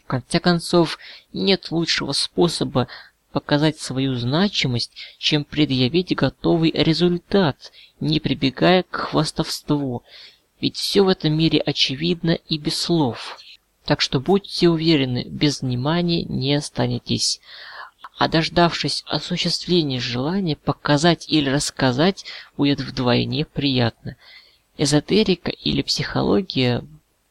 В 0.03 0.07
конце 0.07 0.39
концов, 0.39 0.97
нет 1.33 1.71
лучшего 1.71 2.13
способа 2.13 2.87
показать 3.31 3.79
свою 3.79 4.15
значимость, 4.15 4.91
чем 5.19 5.43
предъявить 5.43 6.15
готовый 6.15 6.71
результат, 6.71 7.71
не 7.99 8.19
прибегая 8.19 8.83
к 8.83 8.95
хвастовству. 8.95 10.03
Ведь 10.61 10.77
все 10.77 11.03
в 11.03 11.07
этом 11.07 11.37
мире 11.37 11.59
очевидно 11.59 12.31
и 12.31 12.57
без 12.57 12.79
слов. 12.79 13.37
Так 13.89 14.01
что 14.01 14.19
будьте 14.19 14.69
уверены, 14.69 15.25
без 15.27 15.61
внимания 15.61 16.23
не 16.23 16.53
останетесь. 16.53 17.41
А 18.19 18.27
дождавшись 18.27 19.03
осуществления 19.07 19.99
желания 19.99 20.55
показать 20.55 21.27
или 21.27 21.49
рассказать, 21.49 22.23
будет 22.55 22.81
вдвойне 22.81 23.45
приятно. 23.45 24.15
Эзотерика 24.77 25.49
или 25.49 25.81
психология, 25.81 26.85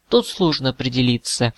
тут 0.08 0.26
сложно 0.26 0.70
определиться. 0.70 1.54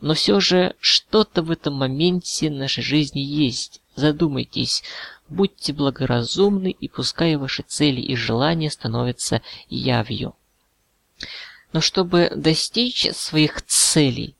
Но 0.00 0.14
все 0.14 0.38
же 0.38 0.76
что-то 0.78 1.42
в 1.42 1.50
этом 1.50 1.74
моменте 1.74 2.48
нашей 2.48 2.84
жизни 2.84 3.18
есть. 3.18 3.80
Задумайтесь, 3.96 4.84
будьте 5.28 5.72
благоразумны, 5.72 6.70
и 6.70 6.86
пускай 6.86 7.34
ваши 7.34 7.64
цели 7.66 8.00
и 8.00 8.14
желания 8.14 8.70
становятся 8.70 9.42
явью. 9.68 10.36
Но 11.72 11.80
чтобы 11.80 12.30
достичь 12.34 13.10
своих 13.12 13.62
целей, 13.62 14.34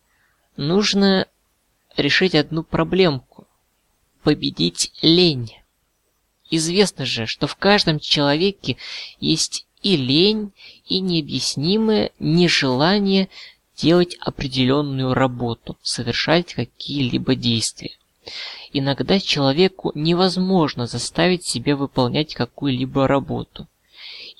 нужно 0.56 1.26
решить 1.96 2.34
одну 2.34 2.62
проблемку– 2.62 3.46
победить 4.22 4.92
лень. 5.02 5.54
Известно 6.50 7.04
же, 7.04 7.26
что 7.26 7.46
в 7.46 7.56
каждом 7.56 8.00
человеке 8.00 8.78
есть 9.20 9.66
и 9.82 9.96
лень, 9.96 10.52
и 10.86 11.00
необъяснимое 11.00 12.10
нежелание 12.18 13.28
делать 13.76 14.16
определенную 14.20 15.12
работу, 15.12 15.76
совершать 15.82 16.54
какие-либо 16.54 17.34
действия. 17.34 17.96
Иногда 18.72 19.20
человеку 19.20 19.92
невозможно 19.94 20.86
заставить 20.86 21.44
себя 21.44 21.76
выполнять 21.76 22.34
какую-либо 22.34 23.06
работу– 23.06 23.66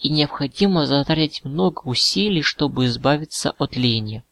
и 0.00 0.08
необходимо 0.08 0.86
затратить 0.86 1.44
много 1.44 1.82
усилий, 1.84 2.42
чтобы 2.42 2.86
избавиться 2.86 3.54
от 3.58 3.76
лени. 3.76 4.22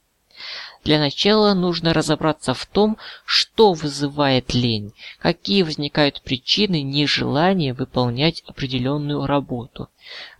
Для 0.84 1.00
начала 1.00 1.54
нужно 1.54 1.92
разобраться 1.92 2.54
в 2.54 2.64
том, 2.66 2.96
что 3.24 3.72
вызывает 3.72 4.54
лень, 4.54 4.92
какие 5.18 5.62
возникают 5.62 6.22
причины 6.22 6.82
нежелания 6.82 7.74
выполнять 7.74 8.44
определенную 8.46 9.26
работу. 9.26 9.88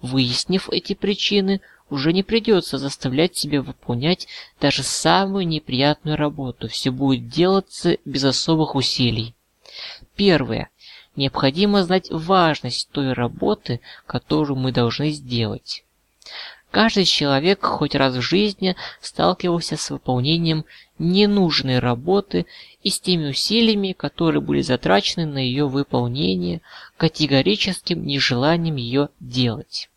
Выяснив 0.01 0.69
эти 0.71 0.93
причины, 0.93 1.63
уже 1.91 2.13
не 2.13 2.23
придется 2.23 2.79
заставлять 2.79 3.37
себя 3.37 3.63
выполнять 3.63 4.29
даже 4.61 4.83
самую 4.83 5.49
неприятную 5.49 6.17
работу, 6.17 6.69
все 6.69 6.91
будет 6.91 7.29
делаться 7.29 7.97
без 8.05 8.23
особых 8.25 8.75
усилий. 8.75 9.35
Первое. 10.15 10.71
Необходимо 11.17 11.83
знать 11.83 12.11
важность 12.11 12.91
той 12.91 13.15
работы, 13.15 13.81
которую 14.07 14.59
мы 14.59 14.71
должны 14.71 15.11
сделать. 15.11 15.83
Каждый 16.71 17.07
человек 17.07 17.65
хоть 17.65 17.95
раз 17.95 18.17
в 18.17 18.21
жизни 18.21 18.77
сталкивался 19.01 19.79
с 19.79 19.91
выполнением 19.91 20.67
ненужной 20.99 21.79
работы 21.79 22.45
и 22.83 22.91
с 22.91 23.01
теми 23.01 23.31
усилиями, 23.31 23.93
которые 23.93 24.43
были 24.43 24.61
затрачены 24.61 25.25
на 25.25 25.39
ее 25.39 25.67
выполнение, 25.67 26.61
категорическим 26.99 28.05
нежеланием 28.05 28.77
ее 28.77 29.09
делать. 29.19 29.89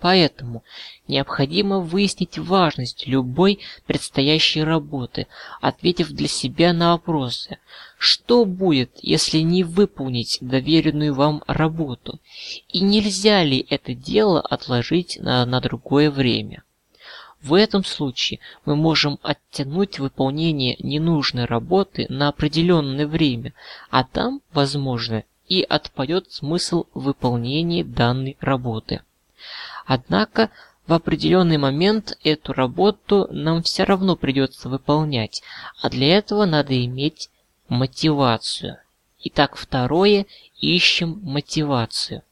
Поэтому 0.00 0.62
необходимо 1.08 1.80
выяснить 1.80 2.38
важность 2.38 3.06
любой 3.06 3.60
предстоящей 3.86 4.62
работы, 4.62 5.26
ответив 5.60 6.10
для 6.10 6.28
себя 6.28 6.74
на 6.74 6.92
вопросы, 6.92 7.58
что 7.98 8.44
будет, 8.44 8.90
если 9.00 9.38
не 9.38 9.64
выполнить 9.64 10.38
доверенную 10.42 11.14
вам 11.14 11.42
работу, 11.46 12.20
и 12.68 12.80
нельзя 12.80 13.42
ли 13.42 13.66
это 13.70 13.94
дело 13.94 14.40
отложить 14.40 15.18
на, 15.20 15.46
на 15.46 15.60
другое 15.60 16.10
время. 16.10 16.62
В 17.40 17.54
этом 17.54 17.84
случае 17.84 18.40
мы 18.64 18.76
можем 18.76 19.18
оттянуть 19.22 19.98
выполнение 19.98 20.76
ненужной 20.78 21.44
работы 21.46 22.06
на 22.08 22.28
определенное 22.28 23.06
время, 23.06 23.54
а 23.90 24.04
там, 24.04 24.40
возможно, 24.52 25.24
и 25.48 25.62
отпадет 25.62 26.32
смысл 26.32 26.86
выполнения 26.92 27.84
данной 27.84 28.36
работы. 28.40 29.02
Однако 29.86 30.50
в 30.86 30.92
определенный 30.92 31.58
момент 31.58 32.18
эту 32.22 32.52
работу 32.52 33.28
нам 33.30 33.62
все 33.62 33.84
равно 33.84 34.16
придется 34.16 34.68
выполнять, 34.68 35.42
а 35.80 35.88
для 35.88 36.18
этого 36.18 36.44
надо 36.44 36.84
иметь 36.84 37.30
мотивацию. 37.68 38.78
Итак, 39.20 39.56
второе, 39.56 40.26
ищем 40.60 41.20
мотивацию. 41.22 42.22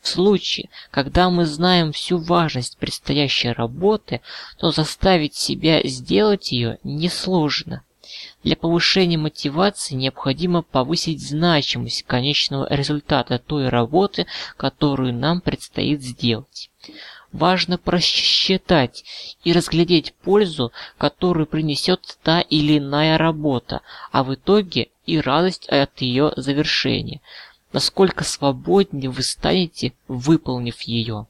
В 0.00 0.08
случае, 0.08 0.70
когда 0.90 1.30
мы 1.30 1.44
знаем 1.44 1.92
всю 1.92 2.18
важность 2.18 2.78
предстоящей 2.78 3.50
работы, 3.50 4.20
то 4.58 4.70
заставить 4.70 5.34
себя 5.34 5.80
сделать 5.82 6.52
ее 6.52 6.78
несложно. 6.84 7.82
Для 8.44 8.54
повышения 8.56 9.18
мотивации 9.18 9.94
необходимо 9.94 10.62
повысить 10.62 11.20
значимость 11.20 12.04
конечного 12.04 12.66
результата 12.72 13.38
той 13.38 13.68
работы, 13.68 14.26
которую 14.56 15.12
нам 15.12 15.40
предстоит 15.40 16.02
сделать. 16.02 16.70
Важно 17.32 17.78
просчитать 17.78 19.04
и 19.44 19.52
разглядеть 19.52 20.14
пользу, 20.14 20.72
которую 20.96 21.46
принесет 21.46 22.18
та 22.22 22.40
или 22.40 22.78
иная 22.78 23.18
работа, 23.18 23.82
а 24.12 24.22
в 24.22 24.34
итоге 24.34 24.88
и 25.04 25.20
радость 25.20 25.68
от 25.68 26.00
ее 26.00 26.32
завершения. 26.36 27.20
Насколько 27.72 28.24
свободнее 28.24 29.10
вы 29.10 29.22
станете, 29.22 29.92
выполнив 30.06 30.80
ее. 30.82 31.26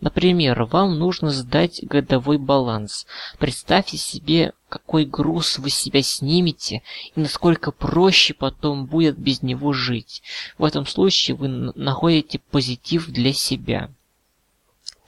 Например, 0.00 0.64
вам 0.64 0.98
нужно 0.98 1.30
сдать 1.30 1.82
годовой 1.82 2.36
баланс. 2.36 3.06
Представьте 3.38 3.96
себе, 3.96 4.52
какой 4.68 5.06
груз 5.06 5.58
вы 5.58 5.70
себя 5.70 6.02
снимете 6.02 6.82
и 7.14 7.20
насколько 7.20 7.70
проще 7.72 8.34
потом 8.34 8.84
будет 8.84 9.16
без 9.18 9.42
него 9.42 9.72
жить. 9.72 10.22
В 10.58 10.64
этом 10.64 10.86
случае 10.86 11.36
вы 11.36 11.48
находите 11.48 12.38
позитив 12.38 13.06
для 13.08 13.32
себя. 13.32 13.90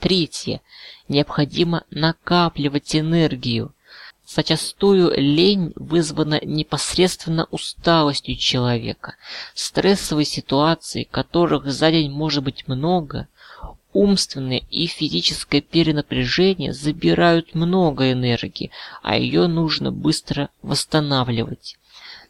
Третье. 0.00 0.62
Необходимо 1.08 1.84
накапливать 1.90 2.96
энергию. 2.96 3.74
Зачастую 4.26 5.12
лень 5.16 5.72
вызвана 5.74 6.38
непосредственно 6.42 7.46
усталостью 7.50 8.36
человека. 8.36 9.16
Стрессовые 9.54 10.26
ситуации, 10.26 11.08
которых 11.10 11.66
за 11.66 11.90
день 11.90 12.10
может 12.10 12.44
быть 12.44 12.68
много, 12.68 13.26
умственное 13.98 14.62
и 14.70 14.86
физическое 14.86 15.60
перенапряжение 15.60 16.72
забирают 16.72 17.54
много 17.54 18.12
энергии, 18.12 18.70
а 19.02 19.16
ее 19.16 19.48
нужно 19.48 19.90
быстро 19.90 20.50
восстанавливать. 20.62 21.76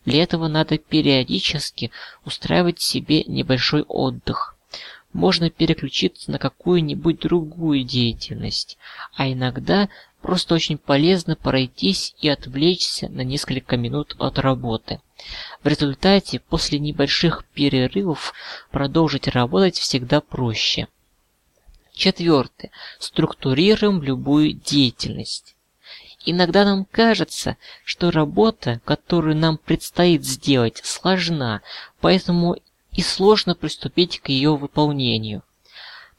Для 0.06 0.22
этого 0.22 0.48
надо 0.48 0.78
периодически 0.78 1.90
устраивать 2.24 2.80
себе 2.80 3.24
небольшой 3.24 3.82
отдых 3.82 4.56
можно 5.12 5.50
переключиться 5.50 6.30
на 6.30 6.38
какую-нибудь 6.38 7.20
другую 7.20 7.82
деятельность, 7.82 8.78
а 9.16 9.30
иногда 9.30 9.88
просто 10.20 10.54
очень 10.54 10.78
полезно 10.78 11.34
пройтись 11.34 12.14
и 12.20 12.28
отвлечься 12.28 13.08
на 13.08 13.22
несколько 13.22 13.76
минут 13.76 14.14
от 14.18 14.38
работы. 14.38 15.00
В 15.62 15.68
результате, 15.68 16.40
после 16.40 16.78
небольших 16.78 17.44
перерывов, 17.54 18.32
продолжить 18.70 19.28
работать 19.28 19.78
всегда 19.78 20.20
проще. 20.20 20.88
Четвертое. 21.98 22.70
Структурируем 23.00 24.00
любую 24.04 24.52
деятельность. 24.52 25.56
Иногда 26.24 26.64
нам 26.64 26.84
кажется, 26.84 27.56
что 27.84 28.12
работа, 28.12 28.80
которую 28.84 29.34
нам 29.34 29.58
предстоит 29.58 30.24
сделать, 30.24 30.80
сложна, 30.84 31.60
поэтому 32.00 32.56
и 32.92 33.02
сложно 33.02 33.56
приступить 33.56 34.20
к 34.20 34.28
ее 34.28 34.56
выполнению. 34.56 35.42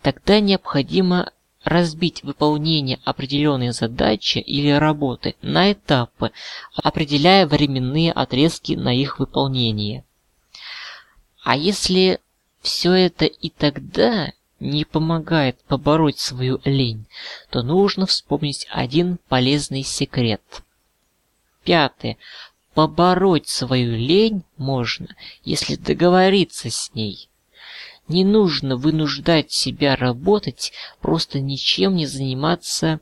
Тогда 0.02 0.42
необходимо 0.42 1.32
разбить 1.64 2.24
выполнение 2.24 3.00
определенной 3.06 3.72
задачи 3.72 4.40
или 4.40 4.72
работы 4.72 5.36
на 5.42 5.72
этапы, 5.72 6.34
определяя 6.76 7.48
временные 7.48 8.12
отрезки 8.12 8.74
на 8.74 8.94
их 8.94 9.18
выполнение. 9.20 10.04
А 11.42 11.56
если 11.56 12.20
все 12.62 12.92
это 12.92 13.24
и 13.24 13.50
тогда 13.50 14.34
не 14.60 14.86
помогает 14.86 15.60
побороть 15.64 16.20
свою 16.20 16.62
лень, 16.66 17.08
то 17.50 17.64
нужно 17.64 18.06
вспомнить 18.06 18.68
один 18.70 19.20
полезный 19.28 19.84
секрет. 19.84 20.42
Пятое. 21.64 22.18
Побороть 22.74 23.48
свою 23.48 23.96
лень 23.96 24.44
можно, 24.58 25.16
если 25.44 25.76
договориться 25.76 26.70
с 26.70 26.94
ней. 26.94 27.30
Не 28.08 28.24
нужно 28.24 28.76
вынуждать 28.76 29.52
себя 29.52 29.96
работать, 29.96 30.72
просто 31.02 31.40
ничем 31.40 31.96
не 31.96 32.06
заниматься 32.06 33.00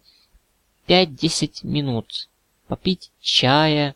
5-10 0.88 1.66
минут. 1.66 2.30
Попить 2.68 3.12
чая, 3.22 3.96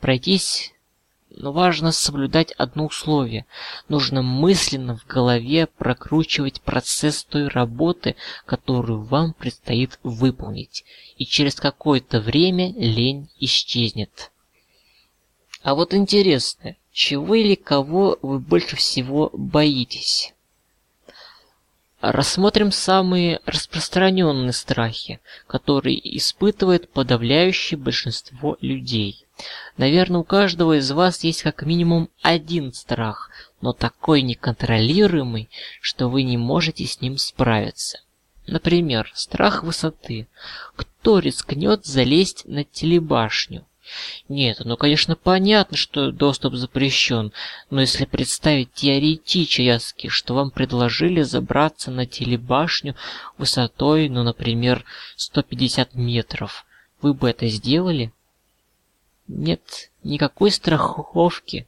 пройтись 0.00 0.73
но 1.36 1.52
важно 1.52 1.92
соблюдать 1.92 2.52
одно 2.52 2.86
условие. 2.86 3.46
Нужно 3.88 4.22
мысленно 4.22 4.96
в 4.96 5.06
голове 5.06 5.66
прокручивать 5.66 6.60
процесс 6.60 7.24
той 7.24 7.48
работы, 7.48 8.16
которую 8.46 9.02
вам 9.02 9.32
предстоит 9.32 9.98
выполнить, 10.02 10.84
и 11.16 11.24
через 11.26 11.56
какое-то 11.56 12.20
время 12.20 12.72
лень 12.76 13.28
исчезнет. 13.38 14.30
А 15.62 15.74
вот 15.74 15.94
интересно, 15.94 16.76
чего 16.92 17.34
или 17.34 17.54
кого 17.54 18.18
вы 18.22 18.38
больше 18.38 18.76
всего 18.76 19.30
боитесь? 19.32 20.33
Рассмотрим 22.06 22.70
самые 22.70 23.40
распространенные 23.46 24.52
страхи, 24.52 25.20
которые 25.46 25.96
испытывает 26.18 26.90
подавляющее 26.90 27.78
большинство 27.78 28.58
людей. 28.60 29.24
Наверное, 29.78 30.20
у 30.20 30.24
каждого 30.24 30.76
из 30.76 30.90
вас 30.90 31.24
есть 31.24 31.42
как 31.42 31.62
минимум 31.62 32.10
один 32.20 32.74
страх, 32.74 33.30
но 33.62 33.72
такой 33.72 34.20
неконтролируемый, 34.20 35.48
что 35.80 36.08
вы 36.10 36.24
не 36.24 36.36
можете 36.36 36.84
с 36.84 37.00
ним 37.00 37.16
справиться. 37.16 38.00
Например, 38.46 39.10
страх 39.14 39.62
высоты. 39.62 40.28
Кто 40.76 41.20
рискнет 41.20 41.86
залезть 41.86 42.44
на 42.44 42.64
телебашню? 42.64 43.64
Нет, 44.28 44.60
ну 44.64 44.76
конечно 44.76 45.16
понятно, 45.16 45.76
что 45.76 46.10
доступ 46.10 46.54
запрещен, 46.54 47.32
но 47.70 47.80
если 47.82 48.06
представить 48.06 48.72
теоретически, 48.72 50.08
что 50.08 50.34
вам 50.34 50.50
предложили 50.50 51.22
забраться 51.22 51.90
на 51.90 52.06
телебашню 52.06 52.96
высотой, 53.36 54.08
ну, 54.08 54.22
например, 54.22 54.84
150 55.16 55.94
метров, 55.94 56.64
вы 57.02 57.12
бы 57.14 57.28
это 57.28 57.46
сделали? 57.48 58.12
Нет 59.28 59.90
никакой 60.02 60.50
страховки. 60.50 61.66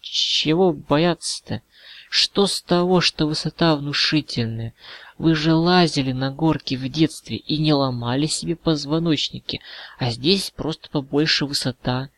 Чего 0.00 0.72
бояться-то? 0.72 1.62
Что 2.10 2.46
с 2.46 2.62
того, 2.62 3.00
что 3.00 3.26
высота 3.26 3.76
внушительная? 3.76 4.74
Вы 5.18 5.34
же 5.34 5.52
лазили 5.52 6.12
на 6.12 6.30
горки 6.30 6.76
в 6.76 6.88
детстве 6.88 7.36
и 7.36 7.58
не 7.58 7.72
ломали 7.72 8.26
себе 8.26 8.54
позвоночники, 8.54 9.60
а 9.98 10.10
здесь 10.10 10.52
просто 10.54 10.88
побольше 10.90 11.44
высота. 11.44 12.08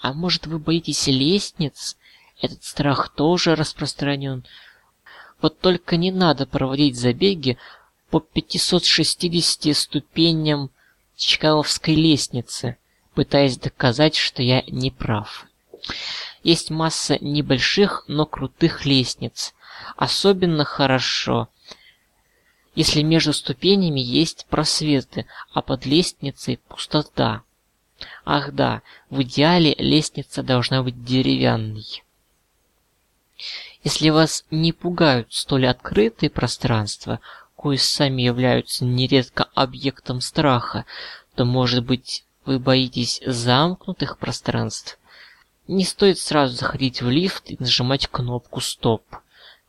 А 0.00 0.12
может, 0.12 0.48
вы 0.48 0.58
боитесь 0.58 1.06
лестниц? 1.06 1.96
Этот 2.40 2.64
страх 2.64 3.10
тоже 3.14 3.54
распространен. 3.54 4.44
Вот 5.40 5.60
только 5.60 5.96
не 5.96 6.10
надо 6.10 6.44
проводить 6.44 6.98
забеги 6.98 7.58
по 8.10 8.18
560 8.18 9.76
ступеням 9.76 10.70
Чкаловской 11.16 11.94
лестницы, 11.94 12.76
пытаясь 13.14 13.56
доказать, 13.56 14.16
что 14.16 14.42
я 14.42 14.64
не 14.66 14.90
прав. 14.90 15.46
Есть 16.42 16.70
масса 16.70 17.18
небольших, 17.20 18.04
но 18.08 18.26
крутых 18.26 18.84
лестниц. 18.84 19.54
Особенно 19.96 20.64
хорошо, 20.64 21.48
если 22.74 23.02
между 23.02 23.32
ступенями 23.32 24.00
есть 24.00 24.46
просветы, 24.46 25.26
а 25.52 25.62
под 25.62 25.86
лестницей 25.86 26.58
пустота. 26.68 27.42
Ах 28.24 28.52
да, 28.52 28.82
в 29.10 29.22
идеале 29.22 29.74
лестница 29.78 30.42
должна 30.42 30.82
быть 30.82 31.04
деревянной. 31.04 32.02
Если 33.84 34.10
вас 34.10 34.44
не 34.50 34.72
пугают 34.72 35.32
столь 35.32 35.66
открытые 35.66 36.30
пространства, 36.30 37.20
кои 37.56 37.76
сами 37.76 38.22
являются 38.22 38.84
нередко 38.84 39.44
объектом 39.54 40.20
страха, 40.20 40.84
то, 41.34 41.44
может 41.44 41.84
быть, 41.84 42.24
вы 42.44 42.58
боитесь 42.58 43.20
замкнутых 43.24 44.18
пространств? 44.18 44.98
Не 45.68 45.84
стоит 45.84 46.18
сразу 46.18 46.56
заходить 46.56 47.02
в 47.02 47.08
лифт 47.08 47.50
и 47.50 47.56
нажимать 47.58 48.06
кнопку 48.08 48.60
«Стоп». 48.60 49.04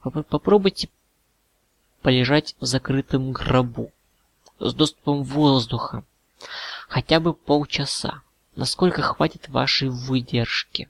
Попробуйте 0.01 0.89
полежать 2.03 2.55
в 2.59 2.65
закрытом 2.65 3.31
гробу 3.31 3.91
с 4.59 4.73
доступом 4.73 5.23
воздуха 5.23 6.03
хотя 6.87 7.19
бы 7.19 7.33
полчаса, 7.33 8.21
насколько 8.55 9.01
хватит 9.01 9.49
вашей 9.49 9.89
выдержки. 9.89 10.89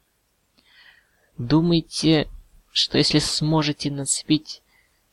Думаете, 1.38 2.28
что 2.71 2.97
если 2.97 3.19
сможете 3.19 3.91
нацепить 3.91 4.62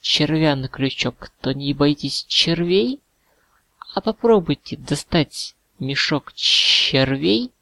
червя 0.01 0.57
на 0.57 0.69
крючок, 0.69 1.31
то 1.41 1.53
не 1.53 1.75
боитесь 1.75 2.25
червей? 2.27 3.01
А 3.95 4.01
попробуйте 4.01 4.77
достать 4.77 5.55
мешок 5.79 6.33
червей 6.33 7.53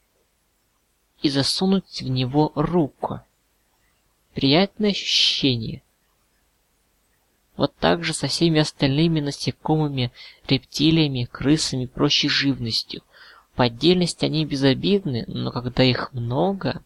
и 1.22 1.28
засунуть 1.28 2.02
в 2.02 2.08
него 2.08 2.52
руку. 2.54 3.20
Приятное 4.34 4.90
ощущение. 4.90 5.82
Вот 7.58 7.74
так 7.74 8.04
же 8.04 8.14
со 8.14 8.28
всеми 8.28 8.60
остальными 8.60 9.18
насекомыми, 9.18 10.12
рептилиями, 10.46 11.28
крысами, 11.30 11.86
прочей 11.86 12.28
живностью. 12.28 13.02
По 13.56 13.64
отдельности 13.64 14.24
они 14.24 14.46
безобидны, 14.46 15.24
но 15.26 15.50
когда 15.50 15.82
их 15.82 16.12
много... 16.12 16.82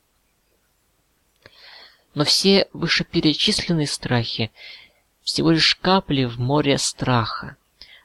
Но 2.14 2.24
все 2.24 2.68
вышеперечисленные 2.74 3.86
страхи 3.86 4.50
всего 5.22 5.50
лишь 5.50 5.76
капли 5.76 6.24
в 6.24 6.38
море 6.38 6.76
страха. 6.76 7.56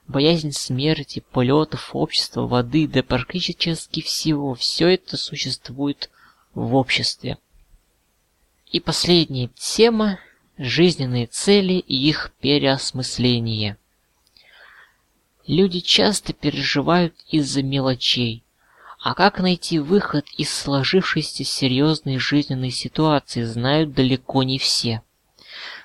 Боязнь 0.08 0.54
смерти, 0.54 1.24
полетов, 1.32 1.90
общества, 1.94 2.48
воды, 2.48 2.88
да 2.88 3.04
практически 3.04 4.02
всего. 4.02 4.56
Все 4.56 4.88
это 4.94 5.18
существует 5.18 6.10
в 6.54 6.76
обществе. 6.76 7.38
И 8.72 8.80
последняя 8.80 9.50
тема– 9.56 10.20
жизненные 10.58 11.28
цели 11.28 11.74
и 11.74 11.96
их 11.96 12.32
переосмысление. 12.42 13.78
Люди 15.46 15.80
часто 15.80 16.34
переживают 16.34 17.14
из-за 17.30 17.64
мелочей. 17.64 18.44
А 19.00 19.14
как 19.14 19.40
найти 19.40 19.80
выход 19.80 20.26
из 20.38 20.52
сложившейся 20.52 21.44
серьезной 21.44 22.18
жизненной 22.18 22.72
ситуации, 22.72 23.44
знают 23.44 23.94
далеко 23.94 24.44
не 24.44 24.58
все. 24.58 25.02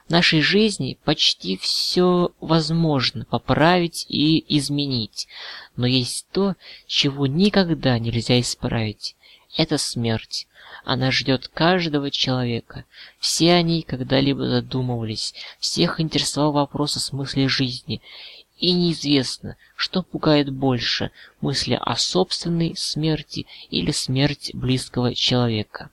В 0.08 0.10
нашей 0.10 0.40
жизни 0.40 0.98
почти 1.04 1.56
все 1.56 2.32
возможно 2.40 3.24
поправить 3.24 4.06
и 4.08 4.44
изменить, 4.58 5.28
но 5.76 5.86
есть 5.86 6.26
то, 6.32 6.56
чего 6.86 7.26
никогда 7.26 7.98
нельзя 7.98 8.40
исправить. 8.40 9.14
Это 9.56 9.76
смерть. 9.76 10.46
Она 10.84 11.10
ждет 11.10 11.48
каждого 11.48 12.10
человека. 12.10 12.84
Все 13.18 13.52
о 13.52 13.62
ней 13.62 13.82
когда-либо 13.82 14.46
задумывались, 14.46 15.34
всех 15.58 16.00
интересовал 16.00 16.52
вопрос 16.52 16.96
о 16.96 17.00
смысле 17.00 17.48
жизни. 17.48 18.00
И 18.58 18.72
неизвестно, 18.72 19.56
что 19.76 20.02
пугает 20.02 20.50
больше, 20.50 21.10
мысли 21.40 21.78
о 21.80 21.96
собственной 21.96 22.74
смерти 22.76 23.46
или 23.70 23.90
смерть 23.90 24.52
близкого 24.54 25.14
человека. 25.14 25.90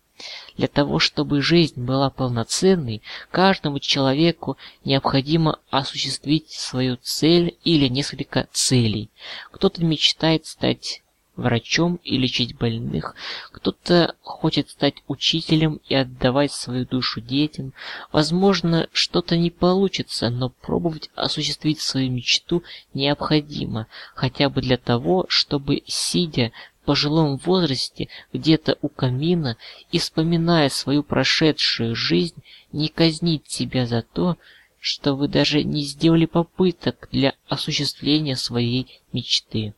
Для 0.58 0.68
того, 0.68 1.00
чтобы 1.00 1.42
жизнь 1.42 1.82
была 1.82 2.10
полноценной, 2.10 3.02
каждому 3.32 3.80
человеку 3.80 4.58
необходимо 4.84 5.60
осуществить 5.70 6.52
свою 6.52 6.98
цель 7.02 7.58
или 7.64 7.88
несколько 7.88 8.48
целей. 8.52 9.10
Кто-то 9.52 9.84
мечтает 9.84 10.46
стать 10.46 11.02
врачом 11.40 12.00
и 12.04 12.18
лечить 12.18 12.58
больных, 12.58 13.16
кто-то 13.52 14.16
хочет 14.22 14.70
стать 14.70 14.96
учителем 15.08 15.80
и 15.88 15.96
отдавать 15.96 16.52
свою 16.52 16.86
душу 16.86 17.22
детям. 17.22 17.74
Возможно, 18.12 18.88
что-то 18.94 19.38
не 19.38 19.50
получится, 19.50 20.30
но 20.30 20.50
пробовать 20.50 21.10
осуществить 21.16 21.82
свою 21.82 22.12
мечту 22.12 22.64
необходимо, 22.94 23.88
хотя 24.16 24.50
бы 24.50 24.62
для 24.62 24.78
того, 24.78 25.26
чтобы, 25.30 25.84
сидя 25.88 26.52
в 26.82 26.86
пожилом 26.86 27.38
возрасте 27.38 28.08
где-то 28.34 28.78
у 28.82 28.90
камина 28.90 29.58
и 29.92 30.00
вспоминая 30.00 30.70
свою 30.70 31.04
прошедшую 31.04 31.96
жизнь, 31.96 32.42
не 32.72 32.90
казнить 32.90 33.50
себя 33.50 33.86
за 33.86 34.02
то, 34.02 34.38
что 34.80 35.16
вы 35.16 35.28
даже 35.28 35.64
не 35.64 35.84
сделали 35.84 36.26
попыток 36.26 37.10
для 37.12 37.34
осуществления 37.48 38.36
своей 38.36 39.02
мечты. 39.12 39.74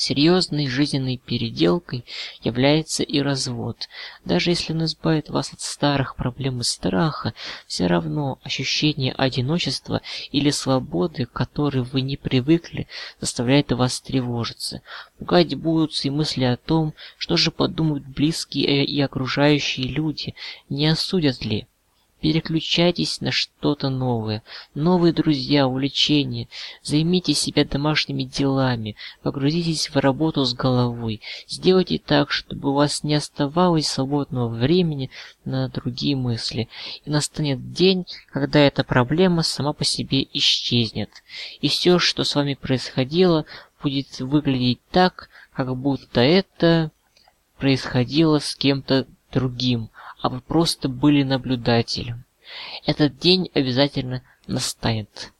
Серьезной 0.00 0.68
жизненной 0.68 1.16
переделкой 1.16 2.04
является 2.40 3.02
и 3.02 3.20
развод. 3.20 3.88
Даже 4.24 4.50
если 4.50 4.72
он 4.72 4.84
избавит 4.84 5.28
вас 5.28 5.52
от 5.52 5.60
старых 5.60 6.14
проблем 6.14 6.60
и 6.60 6.62
страха, 6.62 7.34
все 7.66 7.88
равно 7.88 8.38
ощущение 8.44 9.12
одиночества 9.12 10.00
или 10.30 10.50
свободы, 10.50 11.26
к 11.26 11.32
которой 11.32 11.82
вы 11.82 12.02
не 12.02 12.16
привыкли, 12.16 12.86
заставляет 13.20 13.72
вас 13.72 14.00
тревожиться. 14.00 14.82
Пугать 15.18 15.56
будут 15.56 15.92
и 16.04 16.10
мысли 16.10 16.44
о 16.44 16.56
том, 16.56 16.94
что 17.16 17.36
же 17.36 17.50
подумают 17.50 18.06
близкие 18.06 18.84
и 18.84 19.00
окружающие 19.00 19.88
люди, 19.88 20.36
не 20.68 20.86
осудят 20.86 21.44
ли. 21.44 21.66
Переключайтесь 22.20 23.20
на 23.20 23.30
что-то 23.30 23.90
новое, 23.90 24.42
новые 24.74 25.12
друзья, 25.12 25.68
увлечения. 25.68 26.48
Займите 26.82 27.32
себя 27.32 27.64
домашними 27.64 28.24
делами, 28.24 28.96
погрузитесь 29.22 29.88
в 29.88 29.96
работу 29.96 30.44
с 30.44 30.52
головой. 30.52 31.20
Сделайте 31.46 31.98
так, 31.98 32.32
чтобы 32.32 32.70
у 32.70 32.74
вас 32.74 33.04
не 33.04 33.14
оставалось 33.14 33.86
свободного 33.86 34.48
времени 34.48 35.10
на 35.44 35.68
другие 35.68 36.16
мысли. 36.16 36.68
И 37.04 37.10
настанет 37.10 37.72
день, 37.72 38.04
когда 38.32 38.58
эта 38.58 38.82
проблема 38.82 39.44
сама 39.44 39.72
по 39.72 39.84
себе 39.84 40.26
исчезнет. 40.32 41.10
И 41.60 41.68
все, 41.68 42.00
что 42.00 42.24
с 42.24 42.34
вами 42.34 42.54
происходило, 42.54 43.44
будет 43.80 44.18
выглядеть 44.18 44.80
так, 44.90 45.28
как 45.52 45.76
будто 45.76 46.20
это 46.20 46.90
происходило 47.58 48.40
с 48.40 48.56
кем-то 48.56 49.06
другим 49.32 49.90
а 50.20 50.28
вы 50.28 50.40
просто 50.40 50.88
были 50.88 51.22
наблюдателем. 51.22 52.24
Этот 52.86 53.18
день 53.18 53.50
обязательно 53.54 54.22
настанет. 54.46 55.32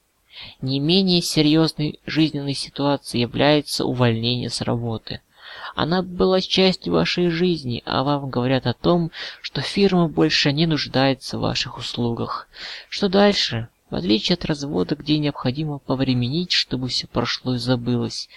Не 0.61 0.79
менее 0.79 1.21
серьезной 1.21 1.99
жизненной 2.07 2.55
ситуацией 2.55 3.23
является 3.23 3.85
увольнение 3.85 4.51
с 4.51 4.61
работы. 4.61 5.21
Она 5.75 6.03
была 6.03 6.41
частью 6.41 6.93
вашей 6.93 7.31
жизни, 7.31 7.83
а 7.87 8.05
вам 8.05 8.31
говорят 8.31 8.67
о 8.67 8.75
том, 8.75 9.11
что 9.41 9.63
фирма 9.63 10.09
больше 10.09 10.53
не 10.53 10.67
нуждается 10.67 11.39
в 11.39 11.43
ваших 11.43 11.79
услугах. 11.79 12.49
Что 12.89 13.09
дальше? 13.09 13.69
В 13.91 13.95
отличие 13.95 14.35
от 14.35 14.45
развода, 14.45 14.95
где 14.95 15.19
необходимо 15.19 15.79
повременить, 15.79 16.53
чтобы 16.53 16.89
все 16.89 17.07
прошло 17.07 17.55
и 17.55 17.59
забылось, 17.59 18.29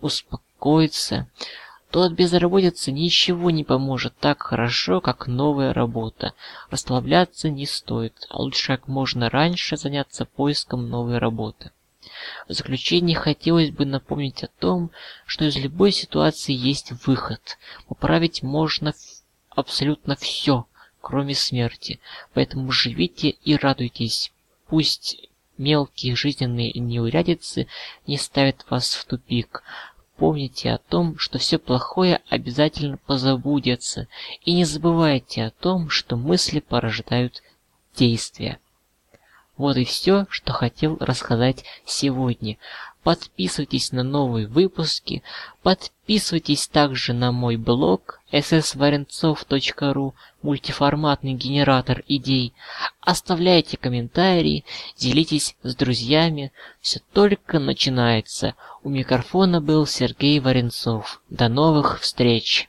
успокоиться, 0.00 1.28
то 1.90 2.02
от 2.02 2.12
безработицы 2.12 2.92
ничего 2.92 3.50
не 3.50 3.64
поможет 3.64 4.14
так 4.18 4.42
хорошо, 4.42 5.00
как 5.00 5.26
новая 5.26 5.72
работа. 5.72 6.34
Расслабляться 6.70 7.50
не 7.50 7.66
стоит, 7.66 8.26
а 8.30 8.40
лучше 8.40 8.68
как 8.68 8.86
можно 8.86 9.28
раньше 9.28 9.76
заняться 9.76 10.24
поиском 10.24 10.88
новой 10.88 11.18
работы. 11.18 11.72
В 12.48 12.52
заключение 12.52 13.16
хотелось 13.16 13.70
бы 13.70 13.84
напомнить 13.84 14.44
о 14.44 14.48
том, 14.48 14.90
что 15.26 15.44
из 15.44 15.56
любой 15.56 15.90
ситуации 15.92 16.54
есть 16.54 16.92
выход. 17.06 17.58
Поправить 17.88 18.42
можно 18.42 18.94
абсолютно 19.50 20.16
все, 20.16 20.66
кроме 21.00 21.34
смерти. 21.34 22.00
Поэтому 22.34 22.70
живите 22.70 23.30
и 23.30 23.56
радуйтесь. 23.56 24.32
Пусть 24.68 25.28
мелкие 25.60 26.16
жизненные 26.16 26.72
неурядицы 26.72 27.66
не 28.06 28.16
ставят 28.16 28.64
вас 28.70 28.94
в 28.94 29.04
тупик, 29.04 29.62
Помните 30.20 30.70
о 30.70 30.76
том, 30.76 31.16
что 31.18 31.38
все 31.38 31.56
плохое 31.58 32.20
обязательно 32.28 32.98
позабудется, 32.98 34.06
и 34.44 34.52
не 34.52 34.66
забывайте 34.66 35.46
о 35.46 35.50
том, 35.50 35.88
что 35.88 36.14
мысли 36.16 36.60
порождают 36.60 37.42
действия. 37.96 38.60
Вот 39.56 39.78
и 39.78 39.86
все, 39.86 40.26
что 40.28 40.52
хотел 40.52 40.98
рассказать 41.00 41.64
сегодня. 41.86 42.58
Подписывайтесь 43.02 43.92
на 43.92 44.02
новые 44.02 44.46
выпуски, 44.46 45.22
подписывайтесь 45.62 46.68
также 46.68 47.14
на 47.14 47.32
мой 47.32 47.56
блог 47.56 48.20
ssvarenцов.ru, 48.30 50.12
мультиформатный 50.42 51.32
генератор 51.32 52.04
идей. 52.08 52.52
Оставляйте 53.00 53.78
комментарии, 53.78 54.64
делитесь 54.98 55.56
с 55.62 55.74
друзьями. 55.74 56.52
Все 56.82 57.00
только 57.14 57.58
начинается. 57.58 58.54
У 58.82 58.90
микрофона 58.90 59.62
был 59.62 59.86
Сергей 59.86 60.38
Варенцов. 60.38 61.22
До 61.30 61.48
новых 61.48 62.00
встреч! 62.00 62.68